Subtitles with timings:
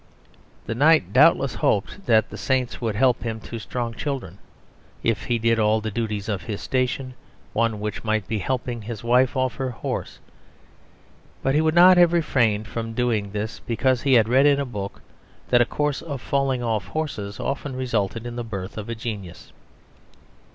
[0.65, 4.39] The knight doubtless hoped that the saints would help him to strong children,
[5.03, 7.13] if he did all the duties of his station,
[7.53, 10.17] one of which might be helping his wife off her horse;
[11.43, 14.65] but he would not have refrained from doing this because he had read in a
[14.65, 15.03] book
[15.49, 19.53] that a course of falling off horses often resulted in the birth of a genius.